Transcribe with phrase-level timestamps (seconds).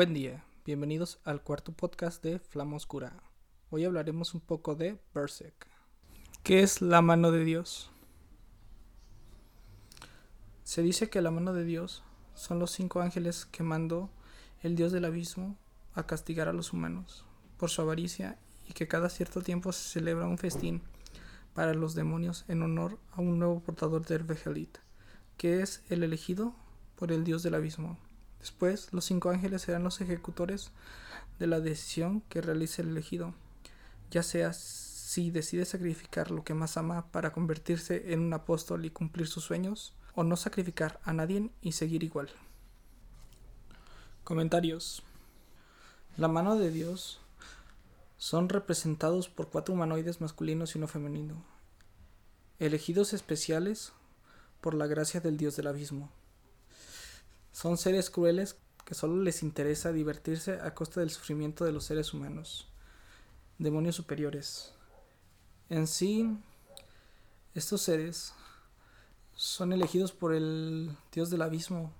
[0.00, 3.22] Buen día, bienvenidos al cuarto podcast de Flama Oscura.
[3.68, 5.66] Hoy hablaremos un poco de Berserk.
[6.42, 7.90] ¿Qué es la mano de Dios?
[10.64, 12.02] Se dice que la mano de Dios
[12.34, 14.08] son los cinco ángeles que mandó
[14.62, 15.58] el Dios del abismo
[15.92, 17.26] a castigar a los humanos
[17.58, 18.38] por su avaricia
[18.70, 20.80] y que cada cierto tiempo se celebra un festín
[21.52, 24.78] para los demonios en honor a un nuevo portador del Vegelit,
[25.36, 26.54] que es el elegido
[26.96, 27.98] por el Dios del abismo.
[28.40, 30.70] Después, los cinco ángeles serán los ejecutores
[31.38, 33.34] de la decisión que realice el elegido,
[34.10, 38.90] ya sea si decide sacrificar lo que más ama para convertirse en un apóstol y
[38.90, 42.30] cumplir sus sueños, o no sacrificar a nadie y seguir igual.
[44.24, 45.02] Comentarios.
[46.16, 47.20] La mano de Dios
[48.18, 51.42] son representados por cuatro humanoides masculinos y uno femenino,
[52.58, 53.92] elegidos especiales
[54.60, 56.10] por la gracia del Dios del abismo.
[57.52, 62.12] Son seres crueles que solo les interesa divertirse a costa del sufrimiento de los seres
[62.12, 62.68] humanos,
[63.58, 64.72] demonios superiores.
[65.68, 66.36] En sí,
[67.54, 68.32] estos seres
[69.34, 71.92] son elegidos por el dios del abismo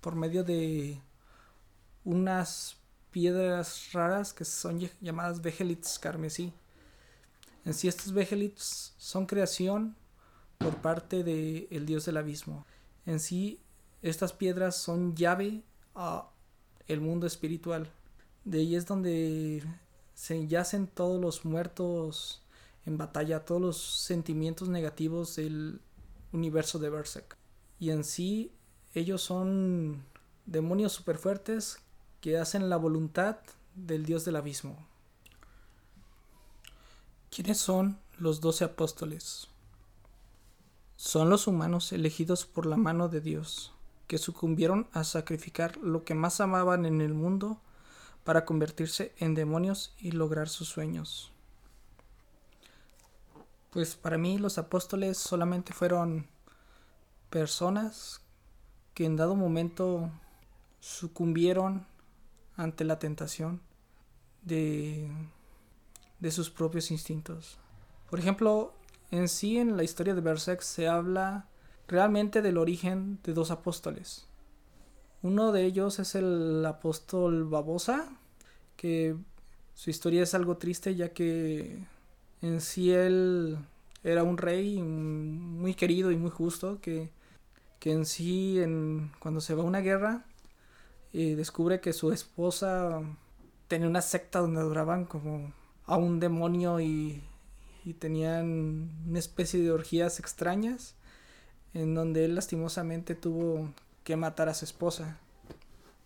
[0.00, 1.00] por medio de
[2.04, 2.76] unas
[3.10, 6.52] piedras raras que son llamadas Vegelits carmesí.
[7.64, 9.96] En sí estos Vegelits son creación
[10.58, 12.64] por parte del dios del abismo.
[13.04, 13.60] En sí
[14.10, 15.62] estas piedras son llave
[15.94, 16.28] a
[16.86, 17.90] el mundo espiritual.
[18.44, 19.64] De ahí es donde
[20.14, 22.42] se yacen todos los muertos
[22.84, 25.80] en batalla, todos los sentimientos negativos del
[26.32, 27.36] universo de Berserk.
[27.80, 28.52] Y en sí,
[28.94, 30.04] ellos son
[30.46, 31.78] demonios super fuertes
[32.20, 33.38] que hacen la voluntad
[33.74, 34.86] del dios del abismo.
[37.30, 39.48] ¿Quiénes son los doce apóstoles?
[40.96, 43.75] Son los humanos elegidos por la mano de Dios
[44.06, 47.60] que sucumbieron a sacrificar lo que más amaban en el mundo
[48.24, 51.32] para convertirse en demonios y lograr sus sueños.
[53.70, 56.26] Pues para mí los apóstoles solamente fueron
[57.30, 58.22] personas
[58.94, 60.10] que en dado momento
[60.80, 61.86] sucumbieron
[62.56, 63.60] ante la tentación
[64.42, 65.10] de,
[66.20, 67.58] de sus propios instintos.
[68.08, 68.72] Por ejemplo,
[69.10, 71.46] en sí en la historia de Berserk se habla
[71.88, 74.26] realmente del origen de dos apóstoles.
[75.22, 78.08] Uno de ellos es el apóstol Babosa,
[78.76, 79.16] que
[79.74, 81.84] su historia es algo triste ya que
[82.42, 83.58] en sí él
[84.04, 87.10] era un rey muy querido y muy justo que,
[87.78, 90.24] que en sí en, cuando se va a una guerra
[91.12, 93.02] eh, descubre que su esposa
[93.68, 95.52] tenía una secta donde adoraban como
[95.86, 97.22] a un demonio y,
[97.84, 100.94] y tenían una especie de orgías extrañas
[101.76, 103.68] en donde él lastimosamente tuvo
[104.02, 105.18] que matar a su esposa.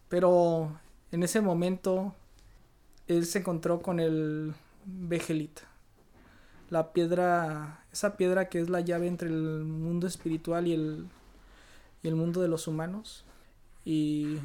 [0.09, 0.77] Pero
[1.13, 2.15] en ese momento
[3.07, 4.53] él se encontró con el
[4.85, 5.61] Vegelit,
[6.71, 11.07] la piedra, esa piedra que es la llave entre el mundo espiritual y el,
[12.03, 13.25] y el mundo de los humanos.
[13.85, 14.39] Y,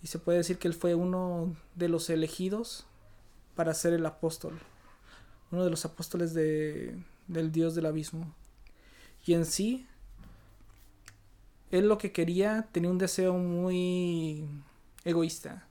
[0.00, 2.86] y se puede decir que él fue uno de los elegidos
[3.56, 4.60] para ser el apóstol,
[5.50, 8.32] uno de los apóstoles de, del Dios del abismo.
[9.26, 9.88] Y en sí,
[11.78, 14.48] él lo que quería tenía un deseo muy
[15.04, 15.66] egoísta.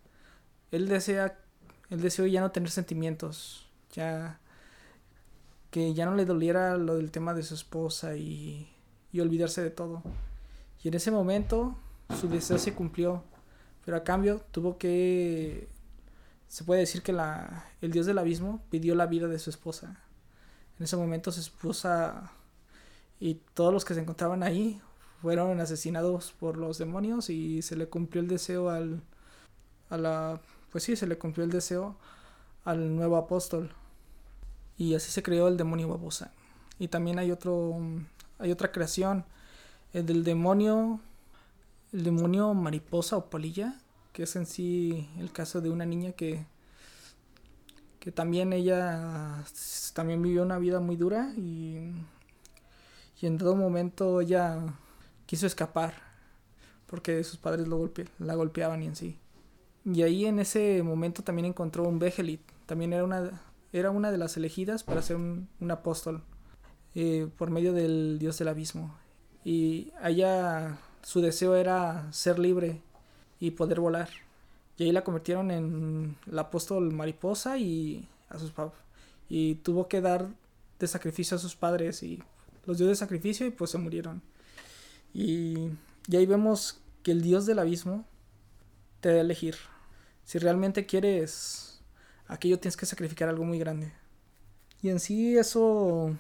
[0.72, 1.40] Él desea,
[1.90, 4.40] él deseó ya no tener sentimientos, ya
[5.72, 8.70] que ya no le doliera lo del tema de su esposa y,
[9.14, 10.04] y olvidarse de todo.
[10.84, 11.78] Y en ese momento
[12.20, 13.24] su deseo se cumplió,
[13.86, 15.70] pero a cambio tuvo que,
[16.50, 20.02] se puede decir que la, el dios del abismo pidió la vida de su esposa.
[20.78, 22.32] En ese momento su esposa
[23.22, 24.82] y todos los que se encontraban ahí
[25.24, 29.02] fueron asesinados por los demonios y se le cumplió el deseo al
[29.90, 31.96] a la pues sí se le cumplió el deseo
[32.66, 33.72] al nuevo apóstol.
[34.78, 36.32] Y así se creó el demonio babosa.
[36.78, 37.80] Y también hay otro
[38.38, 39.24] hay otra creación
[39.94, 41.00] el del demonio
[41.94, 43.80] el demonio mariposa o polilla
[44.12, 46.46] que es en sí el caso de una niña que
[48.02, 49.46] que también ella
[49.94, 51.78] también vivió una vida muy dura y
[53.22, 54.60] y en todo momento ella
[55.26, 55.94] quiso escapar
[56.88, 57.90] porque sus padres lo
[58.20, 59.18] la golpeaban y en sí.
[59.86, 63.42] Y ahí en ese momento también encontró un Vegelit, también era una,
[63.74, 66.22] era una de las elegidas para ser un, apóstol
[66.96, 68.96] eh, por medio del dios del abismo.
[69.44, 72.82] Y allá su deseo era ser libre
[73.40, 74.10] y poder volar.
[74.78, 78.54] Y ahí la convirtieron en el apóstol mariposa y a sus
[79.30, 80.28] y tuvo que dar
[80.80, 82.22] de sacrificio a sus padres y
[82.66, 84.22] los dio de sacrificio y pues se murieron.
[85.14, 85.70] Y,
[86.12, 88.06] ahí vemos que el dios del abismo
[89.00, 89.56] te da a elegir
[90.24, 91.82] Si realmente quieres
[92.28, 93.94] aquello, tienes que sacrificar algo muy grande.
[94.82, 96.16] Y en sí eso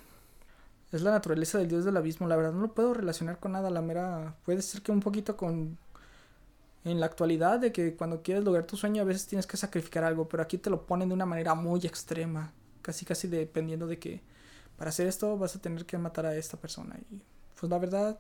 [0.92, 2.28] es la naturaleza del dios del abismo.
[2.28, 3.70] La verdad no lo puedo relacionar con nada.
[3.70, 5.78] La mera puede ser que un poquito con
[6.86, 10.04] en la actualidad de que cuando quieres lograr tu sueño a veces tienes que sacrificar
[10.04, 12.52] algo, pero aquí te lo ponen de una manera muy extrema,
[12.82, 14.22] casi casi dependiendo de que
[14.78, 17.22] para hacer esto vas a tener que matar a esta persona y
[17.60, 18.20] pues la verdad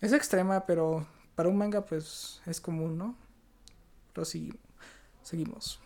[0.00, 3.16] es extrema, pero para un manga pues es común, ¿no?
[4.12, 5.80] Pero seguimos.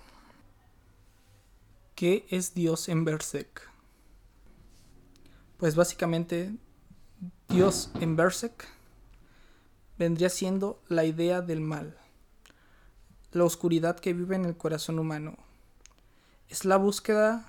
[1.95, 3.69] ¿Qué es Dios en Berserk?
[5.59, 6.55] Pues básicamente
[7.49, 8.67] Dios en Berserk
[9.99, 11.99] vendría siendo la idea del mal,
[13.33, 15.37] la oscuridad que vive en el corazón humano.
[16.49, 17.47] Es la búsqueda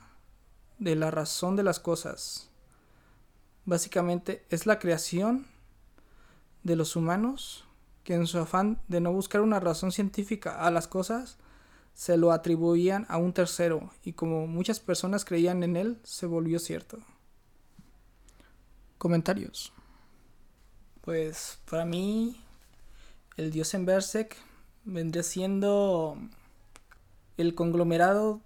[0.78, 2.50] de la razón de las cosas.
[3.66, 5.48] Básicamente es la creación
[6.64, 7.66] de los humanos
[8.04, 11.38] que en su afán de no buscar una razón científica a las cosas,
[11.94, 16.60] se lo atribuían a un tercero y como muchas personas creían en él, se volvió
[16.60, 17.00] cierto.
[18.98, 19.74] Comentarios.
[21.02, 22.40] Pues para mí
[23.38, 24.36] el dios en Berserk
[24.84, 26.18] vendría siendo
[27.38, 28.42] el conglomerado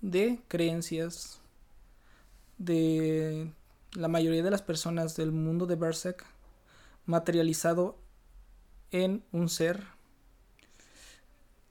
[0.00, 1.40] de creencias
[2.58, 3.50] de
[3.92, 6.26] la mayoría de las personas del mundo de Berserk
[7.06, 7.98] materializado
[8.90, 9.84] en un ser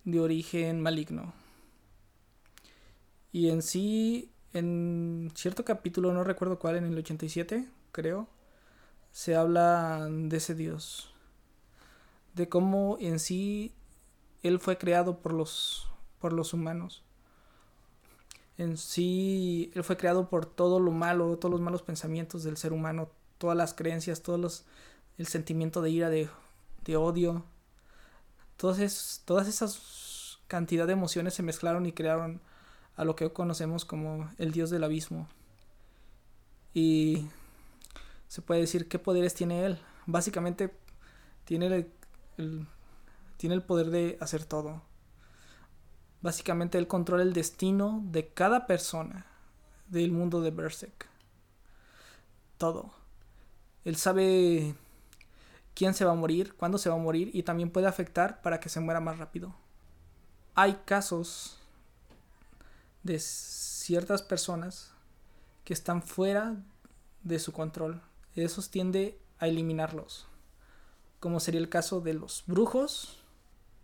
[0.06, 1.34] de origen maligno.
[3.32, 8.28] Y en sí, en cierto capítulo, no recuerdo cuál, en el 87, creo,
[9.12, 11.14] se habla de ese dios,
[12.34, 13.74] de cómo en sí
[14.44, 15.90] él fue creado por los,
[16.20, 17.04] por los humanos.
[18.58, 22.72] En sí, él fue creado por todo lo malo, todos los malos pensamientos del ser
[22.72, 24.66] humano, todas las creencias, todos los,
[25.18, 26.30] el sentimiento de ira, de,
[26.84, 27.44] de odio.
[28.58, 30.06] Todas, todas esas
[30.48, 32.42] cantidad de emociones se mezclaron y crearon
[32.96, 35.28] a lo que conocemos como el dios del abismo.
[36.74, 37.28] Y
[38.28, 39.80] se puede decir qué poderes tiene él.
[40.06, 40.74] Básicamente
[41.46, 41.88] tiene
[42.38, 42.68] el,
[43.38, 44.82] tiene el poder de hacer todo.
[46.22, 49.26] Básicamente él controla el destino de cada persona
[49.88, 51.08] del mundo de Berserk.
[52.58, 52.94] Todo.
[53.84, 54.76] Él sabe
[55.76, 58.60] quién se va a morir, cuándo se va a morir y también puede afectar para
[58.60, 59.54] que se muera más rápido.
[60.56, 61.60] Hay casos
[63.04, 64.92] de ciertas personas
[65.64, 66.56] que están fuera
[67.24, 68.02] de su control
[68.44, 70.28] esos tiende a eliminarlos,
[71.20, 73.20] como sería el caso de los brujos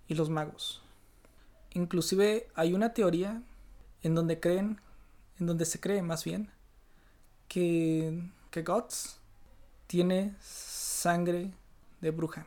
[0.07, 0.81] y los magos.
[1.73, 3.41] Inclusive hay una teoría
[4.03, 4.81] en donde creen,
[5.39, 6.51] en donde se cree más bien,
[7.47, 9.19] que, que Guts
[9.87, 11.53] tiene sangre
[12.01, 12.45] de bruja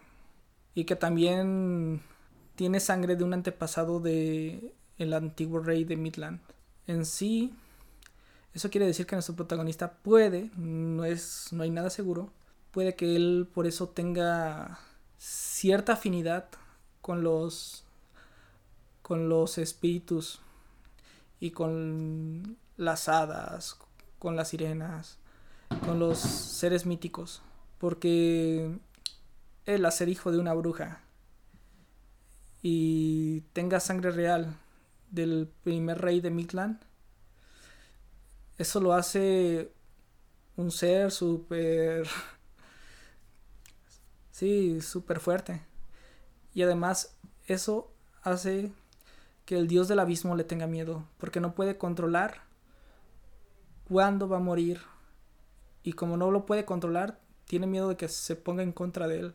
[0.74, 2.02] y que también
[2.56, 6.40] tiene sangre de un antepasado de el antiguo rey de Midland.
[6.86, 7.54] En sí,
[8.52, 12.30] eso quiere decir que nuestro protagonista puede, no es, no hay nada seguro,
[12.70, 14.78] puede que él por eso tenga
[15.18, 16.48] cierta afinidad
[17.00, 17.84] con los
[19.02, 20.40] con los espíritus
[21.40, 23.76] y con las hadas,
[24.18, 25.18] con las sirenas,
[25.84, 27.42] con los seres míticos,
[27.78, 28.78] porque
[29.66, 31.00] él, a ser hijo de una bruja
[32.62, 34.56] y tenga sangre real
[35.10, 36.80] del primer rey de Midland,
[38.56, 39.72] eso lo hace
[40.56, 42.06] un ser súper...
[44.30, 45.62] Sí, súper fuerte.
[46.54, 47.16] Y además
[47.46, 47.92] eso
[48.22, 48.72] hace
[49.44, 52.42] que el dios del abismo le tenga miedo, porque no puede controlar
[53.84, 54.80] cuándo va a morir.
[55.84, 59.20] Y como no lo puede controlar, tiene miedo de que se ponga en contra de
[59.20, 59.34] él.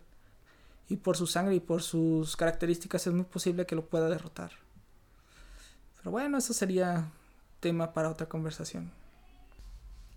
[0.89, 4.51] Y por su sangre y por sus características es muy posible que lo pueda derrotar.
[5.97, 7.11] Pero bueno, eso sería
[7.61, 8.91] tema para otra conversación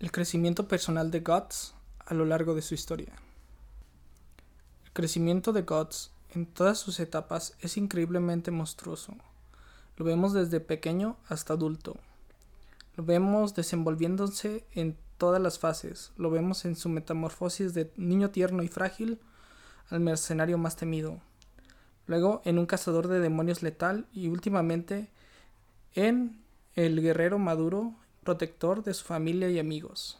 [0.03, 1.73] el crecimiento personal de Guts
[2.05, 3.13] a lo largo de su historia.
[4.83, 9.15] El crecimiento de Guts en todas sus etapas es increíblemente monstruoso.
[9.95, 11.95] Lo vemos desde pequeño hasta adulto.
[12.97, 16.11] Lo vemos desenvolviéndose en todas las fases.
[16.17, 19.21] Lo vemos en su metamorfosis de niño tierno y frágil
[19.89, 21.21] al mercenario más temido.
[22.05, 25.09] Luego en un cazador de demonios letal y últimamente
[25.93, 26.43] en
[26.75, 30.19] el guerrero maduro protector de su familia y amigos,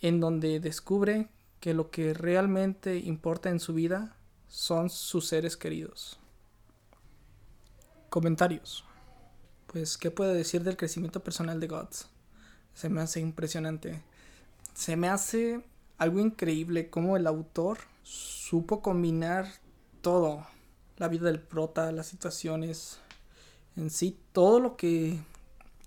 [0.00, 1.28] en donde descubre
[1.60, 4.16] que lo que realmente importa en su vida
[4.48, 6.18] son sus seres queridos.
[8.08, 8.84] Comentarios.
[9.66, 12.08] Pues, ¿qué puedo decir del crecimiento personal de Gods?
[12.74, 14.02] Se me hace impresionante.
[14.74, 15.64] Se me hace
[16.00, 19.46] algo increíble cómo el autor supo combinar
[20.00, 20.46] todo.
[20.96, 22.98] la vida del prota, las situaciones,
[23.76, 25.18] en sí, todo lo que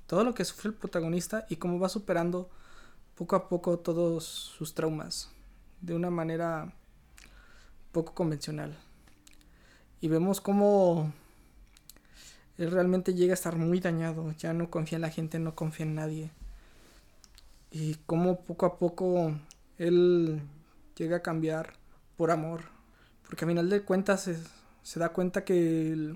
[0.08, 2.50] todo lo que sufre el protagonista y cómo va superando
[3.16, 5.32] poco a poco todos sus traumas
[5.82, 6.74] de una manera
[7.92, 8.78] poco convencional.
[10.00, 11.12] Y vemos cómo
[12.60, 15.88] él realmente llega a estar muy dañado, ya no confía en la gente, no confía
[15.88, 16.32] en nadie.
[17.72, 19.34] Y cómo poco a poco
[19.78, 20.42] él
[20.96, 21.74] llega a cambiar
[22.18, 22.62] por amor.
[23.26, 24.30] Porque a final de cuentas
[24.84, 26.16] se, da cuenta que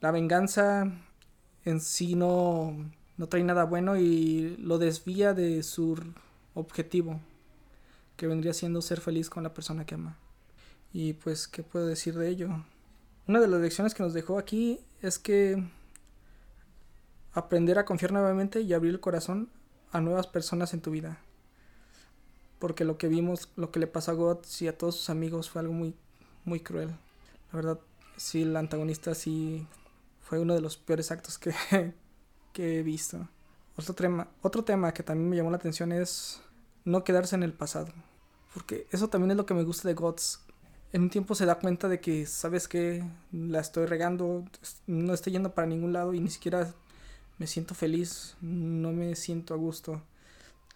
[0.00, 0.90] la venganza
[1.64, 5.98] en sí no, no trae nada bueno y lo desvía de su
[6.54, 7.20] objetivo,
[8.16, 10.16] que vendría siendo ser feliz con la persona que ama.
[10.92, 12.64] Y pues, ¿qué puedo decir de ello?
[13.26, 15.62] Una de las lecciones que nos dejó aquí es que
[17.32, 19.50] aprender a confiar nuevamente y abrir el corazón
[19.92, 21.18] a nuevas personas en tu vida.
[22.58, 25.50] Porque lo que vimos, lo que le pasó a God y a todos sus amigos
[25.50, 25.94] fue algo muy,
[26.44, 26.88] muy cruel.
[27.52, 27.80] La verdad,
[28.16, 29.66] sí, el antagonista sí
[30.20, 31.54] fue uno de los peores actos que,
[32.52, 33.28] que he visto.
[33.76, 36.40] Otro tema, otro tema que también me llamó la atención es
[36.84, 37.92] no quedarse en el pasado.
[38.54, 40.40] Porque eso también es lo que me gusta de Gods.
[40.92, 44.46] En un tiempo se da cuenta de que, ¿sabes que La estoy regando,
[44.86, 46.72] no estoy yendo para ningún lado y ni siquiera
[47.38, 50.00] me siento feliz, no me siento a gusto.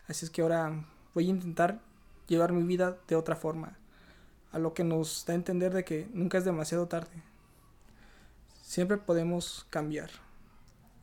[0.08, 0.84] Así es que ahora
[1.14, 1.80] voy a intentar
[2.26, 3.76] llevar mi vida de otra forma.
[4.52, 7.22] A lo que nos da a entender de que nunca es demasiado tarde.
[8.62, 10.10] Siempre podemos cambiar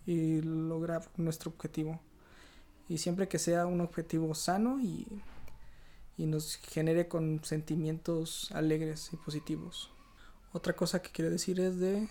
[0.06, 2.00] y lograr nuestro objetivo.
[2.90, 5.06] Y siempre que sea un objetivo sano y,
[6.18, 9.92] y nos genere con sentimientos alegres y positivos.
[10.54, 12.08] Otra cosa que quiero decir es de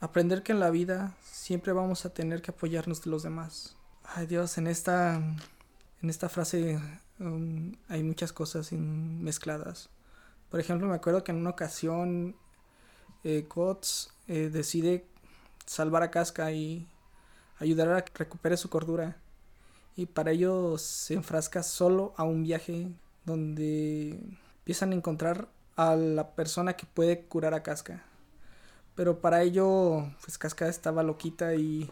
[0.00, 3.76] aprender que en la vida siempre vamos a tener que apoyarnos de los demás.
[4.04, 6.78] Ay Dios, en esta, en esta frase
[7.20, 9.90] um, hay muchas cosas mezcladas.
[10.50, 12.36] Por ejemplo, me acuerdo que en una ocasión
[13.24, 13.48] eh,
[14.28, 15.06] eh, decide
[15.66, 16.86] salvar a Casca y
[17.58, 19.16] ayudar a que recupere su cordura.
[19.96, 22.92] Y para ello se enfrasca solo a un viaje
[23.24, 24.20] donde
[24.58, 28.04] empiezan a encontrar a la persona que puede curar a Casca.
[28.94, 31.90] Pero para ello, pues Casca estaba loquita y,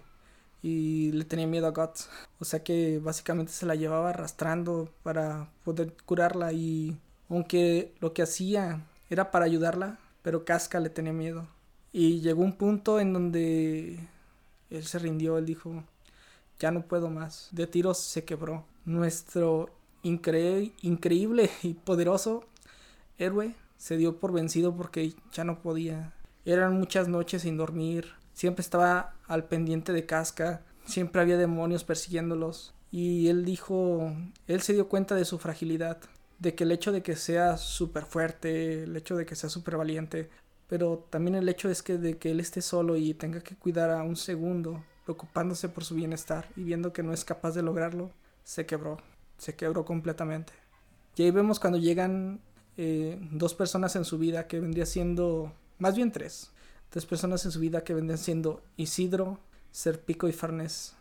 [0.64, 2.08] y le tenía miedo a Guts.
[2.40, 6.96] O sea que básicamente se la llevaba arrastrando para poder curarla y
[7.28, 11.46] aunque lo que hacía era para ayudarla, pero Casca le tenía miedo.
[11.92, 13.98] Y llegó un punto en donde
[14.70, 15.84] él se rindió, él dijo,
[16.58, 17.48] ya no puedo más.
[17.52, 18.64] De tiros se quebró.
[18.86, 19.68] Nuestro
[20.02, 22.44] increíble y poderoso
[23.18, 26.14] héroe se dio por vencido porque ya no podía.
[26.46, 28.14] Eran muchas noches sin dormir.
[28.34, 30.62] Siempre estaba al pendiente de Casca.
[30.84, 32.74] Siempre había demonios persiguiéndolos.
[32.90, 34.12] Y él dijo,
[34.46, 35.98] él se dio cuenta de su fragilidad.
[36.38, 39.76] De que el hecho de que sea súper fuerte, el hecho de que sea súper
[39.76, 40.28] valiente,
[40.68, 43.90] pero también el hecho es que de que él esté solo y tenga que cuidar
[43.90, 48.10] a un segundo, preocupándose por su bienestar y viendo que no es capaz de lograrlo,
[48.42, 48.98] se quebró,
[49.38, 50.52] se quebró completamente.
[51.16, 52.40] Y ahí vemos cuando llegan
[52.76, 56.50] eh, dos personas en su vida que vendría siendo, más bien tres,
[56.90, 59.38] tres personas en su vida que vendrían siendo Isidro,
[59.72, 60.94] Serpico y Farnés.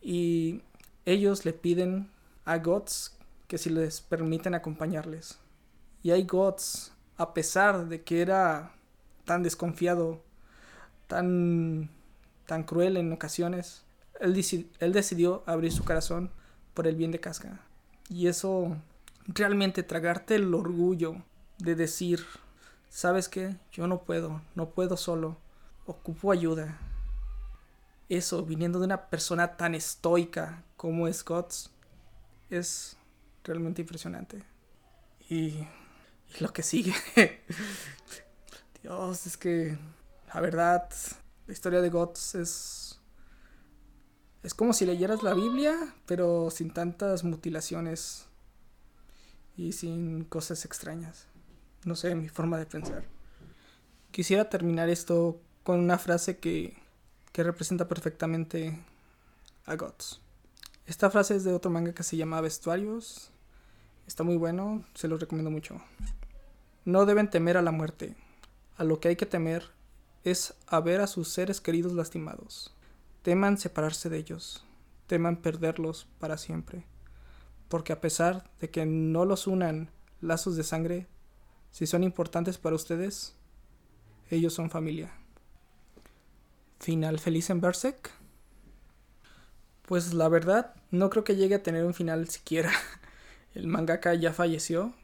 [0.00, 0.62] Y
[1.04, 2.10] ellos le piden
[2.44, 3.16] a Gods
[3.46, 5.38] que si les permiten acompañarles.
[6.02, 8.74] Y hay Gods, a pesar de que era
[9.24, 10.22] tan desconfiado,
[11.06, 11.90] tan,
[12.46, 13.84] tan cruel en ocasiones,
[14.20, 16.30] él, él decidió abrir su corazón
[16.74, 17.60] por el bien de Casca.
[18.08, 18.76] Y eso,
[19.26, 21.16] realmente tragarte el orgullo
[21.58, 22.24] de decir,
[22.88, 23.56] ¿sabes qué?
[23.72, 25.36] Yo no puedo, no puedo solo,
[25.86, 26.78] ocupo ayuda.
[28.08, 31.52] Eso, viniendo de una persona tan estoica como Scott,
[32.50, 32.96] es
[33.44, 34.44] realmente impresionante.
[35.28, 36.94] Y, y lo que sigue.
[38.82, 39.76] Dios, es que
[40.32, 40.88] la verdad,
[41.46, 43.00] la historia de Gods es.
[44.42, 48.26] Es como si leyeras la Biblia, pero sin tantas mutilaciones
[49.56, 51.26] y sin cosas extrañas.
[51.86, 53.04] No sé, mi forma de pensar.
[54.10, 56.76] Quisiera terminar esto con una frase que,
[57.32, 58.78] que representa perfectamente
[59.64, 60.20] a Gods.
[60.84, 63.30] Esta frase es de otro manga que se llama Vestuarios.
[64.06, 65.80] Está muy bueno, se lo recomiendo mucho.
[66.84, 68.14] No deben temer a la muerte
[68.76, 69.70] a lo que hay que temer
[70.24, 72.74] es a ver a sus seres queridos lastimados.
[73.22, 74.64] Teman separarse de ellos,
[75.06, 76.84] teman perderlos para siempre,
[77.68, 79.90] porque a pesar de que no los unan
[80.20, 81.06] lazos de sangre,
[81.76, 83.34] si son importantes para ustedes,
[84.30, 85.12] ellos son familia.
[86.80, 88.12] ¿Final feliz en Berserk?
[89.82, 92.72] Pues la verdad, no creo que llegue a tener un final siquiera.
[93.54, 94.94] El mangaka ya falleció,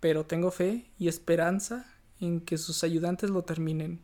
[0.00, 1.84] pero tengo fe y esperanza
[2.20, 4.00] en que sus ayudantes lo terminen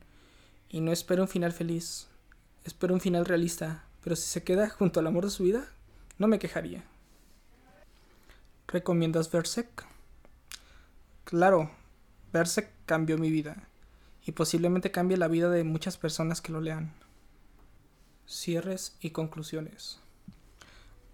[0.69, 2.07] Y no espero un final feliz,
[2.65, 5.67] espero un final realista, pero si se queda junto al amor de su vida,
[6.19, 6.85] no me quejaría.
[8.67, 9.87] ¿Recomiendas Berserk?
[11.25, 11.71] Claro,
[12.33, 13.69] Berserk cambió mi vida
[14.25, 16.93] y posiblemente cambie la vida de muchas personas que lo lean.
[18.27, 19.99] Cierres y conclusiones.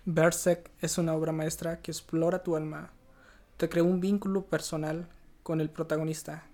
[0.04, 2.90] Berserk es una obra maestra que explora tu alma,
[3.56, 5.08] te crea un vínculo personal
[5.44, 6.46] con el protagonista,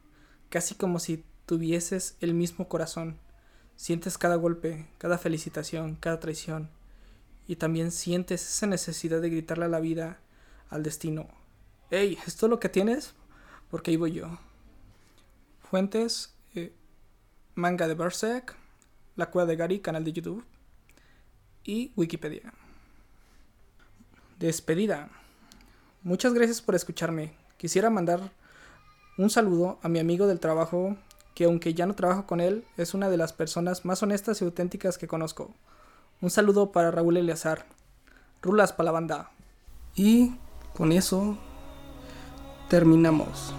[0.50, 3.18] casi como si tuvieses el mismo corazón.
[3.76, 6.68] Sientes cada golpe, cada felicitación, cada traición,
[7.48, 10.20] y también sientes esa necesidad de gritarle a la vida,
[10.68, 11.26] al destino,
[11.90, 13.14] hey, ¿esto es lo que tienes?
[13.70, 14.38] Porque ahí voy yo.
[15.70, 16.74] Fuentes, eh,
[17.54, 18.56] manga de Berserk,
[19.14, 20.44] La Cueva de Gary, canal de YouTube,
[21.62, 22.52] y Wikipedia.
[24.40, 25.10] Despedida.
[26.02, 27.34] Muchas gracias por escucharme.
[27.56, 28.32] Quisiera mandar
[29.16, 30.96] un saludo a mi amigo del trabajo,
[31.36, 34.46] que aunque ya no trabajo con él, es una de las personas más honestas y
[34.46, 35.54] auténticas que conozco.
[36.20, 37.64] Un saludo para Raúl Eleazar.
[38.42, 39.30] Rulas para la banda.
[39.94, 40.34] Y
[40.74, 41.38] con eso
[42.68, 43.54] terminamos.